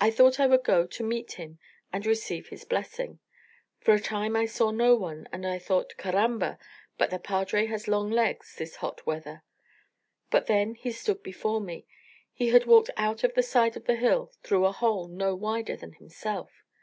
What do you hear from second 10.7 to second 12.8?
he stood before me. He had